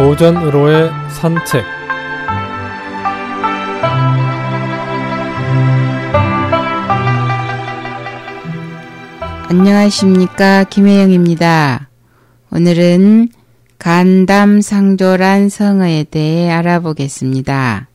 [0.00, 1.62] 오전으로의 산책
[9.50, 11.90] 안녕하십니까 김혜영입니다.
[12.50, 13.28] 오늘은
[13.78, 17.88] 간담상조란 성어에 대해 알아보겠습니다.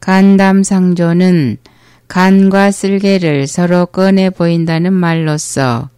[0.00, 1.58] 간담상조는
[2.08, 5.90] 간과 쓸개를 서로 꺼내 보인다는 말로써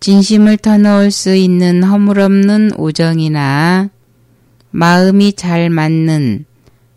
[0.00, 3.90] 진심을 터놓을 수 있는 허물없는 우정이나
[4.70, 6.46] 마음이 잘 맞는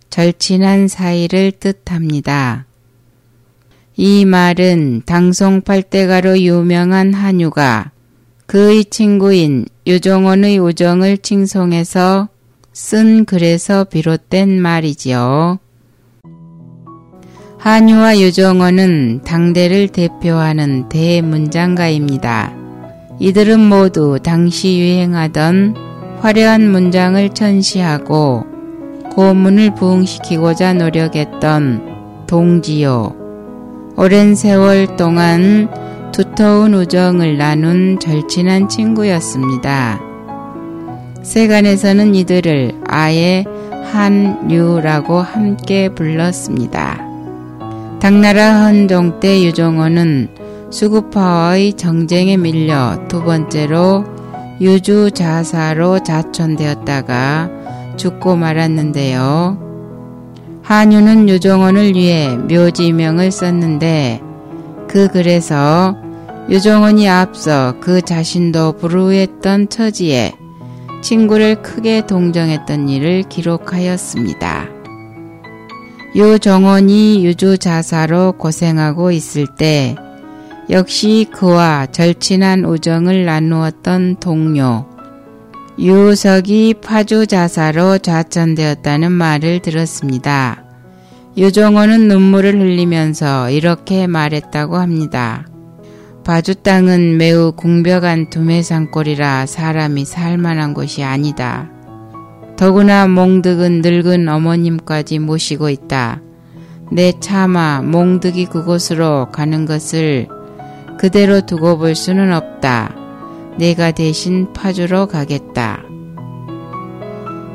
[0.10, 2.66] 절친한 사이를 뜻합니다.
[3.96, 7.92] 이 말은 당송팔대가로 유명한 한유가
[8.46, 12.30] 그의 친구인 유종원의 우정을 칭송해서
[12.72, 15.60] 쓴 글에서 비롯된 말이지요.
[17.64, 22.54] 한유와 유종원은 당대를 대표하는 대문장가입니다.
[23.20, 25.74] 이들은 모두 당시 유행하던
[26.20, 28.44] 화려한 문장을 천시하고
[29.12, 33.16] 고문을 부흥시키고자 노력했던 동지요.
[33.96, 35.70] 오랜 세월 동안
[36.12, 40.02] 두터운 우정을 나눈 절친한 친구였습니다.
[41.22, 43.46] 세간에서는 이들을 아예
[43.94, 47.13] 한유라고 함께 불렀습니다.
[48.04, 50.28] 당나라 헌종 때 유종원은
[50.70, 54.04] 수구파와의 정쟁에 밀려 두 번째로
[54.60, 57.50] 유주 자사로 자촌되었다가
[57.96, 59.58] 죽고 말았는데요.
[60.64, 64.20] 한유는 유종원을 위해 묘지명을 썼는데
[64.90, 65.96] 그 글에서
[66.50, 70.34] 유종원이 앞서 그 자신도 불우했던 처지에
[71.02, 74.73] 친구를 크게 동정했던 일을 기록하였습니다.
[76.16, 79.96] 유정원이 유주자사로 고생하고 있을 때
[80.70, 84.86] 역시 그와 절친한 우정을 나누었던 동료
[85.80, 90.64] 유석이 파주자사로 좌천되었다는 말을 들었습니다.
[91.36, 95.48] 유정원은 눈물을 흘리면서 이렇게 말했다고 합니다.
[96.24, 101.70] 바주 땅은 매우 궁벽한 두매산골이라 사람이 살만한 곳이 아니다.
[102.64, 106.22] 더구나 몽득은 늙은 어머님까지 모시고 있다.
[106.94, 110.30] 내 차마 몽득이 그곳으로 가는 것을
[110.98, 112.96] 그대로 두고 볼 수는 없다.
[113.58, 115.82] 내가 대신 파주로 가겠다.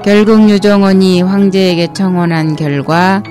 [0.04, 3.22] 결국 유정원이 황제에게 청혼한 결과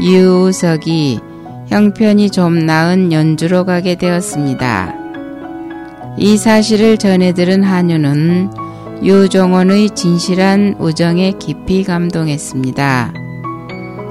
[0.00, 1.18] 유석이
[1.66, 4.94] 형편이 좀 나은 연주로 가게 되었습니다.
[6.16, 8.63] 이 사실을 전해 들은 한유는
[9.02, 13.12] 유종원의 진실한 우정에 깊이 감동했습니다.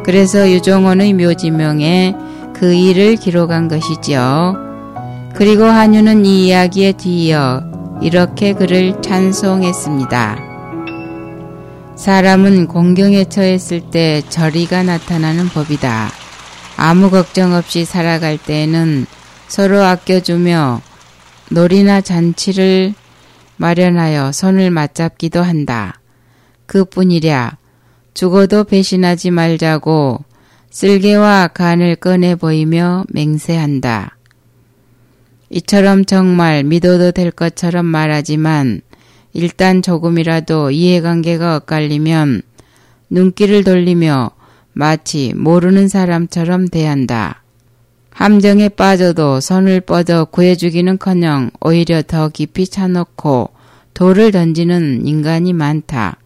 [0.06, 2.16] 그래서 유종원의 묘지명에
[2.54, 4.56] 그 일을 기록한 것이지요.
[5.36, 7.64] 그리고 한유는 이 이야기에 뒤이어
[8.02, 10.38] 이렇게 그를 찬송했습니다.
[11.96, 16.12] 사람은 공경에 처했을 때 절이가 나타나는 법이다.
[16.76, 19.06] 아무 걱정 없이 살아갈 때에는
[19.48, 20.82] 서로 아껴주며
[21.50, 22.94] 놀이나 잔치를
[23.58, 26.00] 마련하여 손을 맞잡기도 한다.
[26.66, 27.58] 그뿐이랴
[28.14, 30.24] 죽어도 배신하지 말자고
[30.70, 34.18] 쓸개와 간을 꺼내 보이며 맹세한다.
[35.50, 38.82] 이처럼 정말 믿어도 될 것처럼 말하지만
[39.34, 42.42] 일단 조금이라도 이해관계가 엇갈리면
[43.12, 44.32] 눈길을 돌리며
[44.74, 47.43] 마치 모르는 사람처럼 대한다.
[48.14, 53.50] 함정에 빠져도 손을 뻗어 구해주기는커녕 오히려 더 깊이 차놓고
[53.96, 56.18] 돌을 던지는 인간이 많다.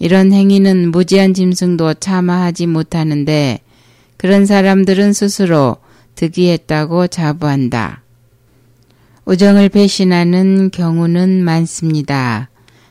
[0.00, 3.60] 이런 행위는 무지한 짐승도 참아하지 못하는데
[4.16, 5.76] 그런 사람들은 스스로
[6.16, 8.02] 득이했다고 자부한다.
[9.26, 12.50] 우정을 배신하는 경우는 많습니다.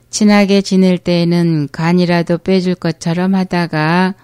[0.09, 4.15] 친하게 지낼 때에는 간이라도 빼줄 것처럼 하다가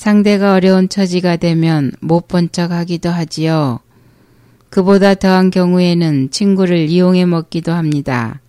[0.00, 3.80] 상대가 어려운 처지가 되면 못 본 척 하기도 하지요.
[4.70, 8.40] 그보다 더한 경우에는 친구를 이용해 먹기도 합니다.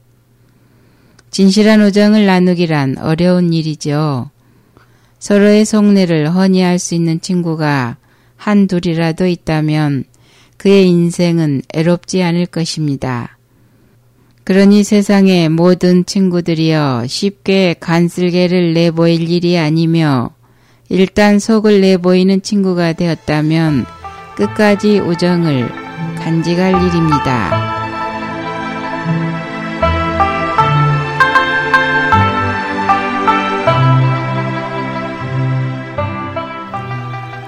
[1.29, 4.29] 진실한 우정을 나누기란 어려운 일이죠.
[5.19, 7.97] 서로의 속내를 허니할 수 있는 친구가
[8.37, 10.05] 한 둘이라도 있다면
[10.55, 13.37] 그의 인생은 애롭지 않을 것입니다.
[14.45, 20.31] 그러니 세상의 모든 친구들이여 쉽게 간슬개를 내보일 일이 아니며
[20.91, 23.85] 일단 속을 내보이는 친구가 되었다면
[24.35, 25.69] 끝까지 우정을
[26.17, 27.71] 간직할 일입니다.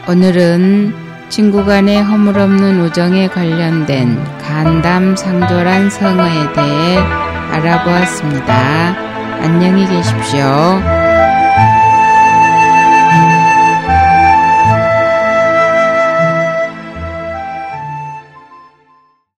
[0.07, 0.93] 오늘은
[1.27, 6.97] 친구 간의 허물없는 우정에 관련된 간담 상조란 성어에 대해
[7.51, 8.95] 알아보았습니다.
[9.41, 10.92] 안녕히 계십시오.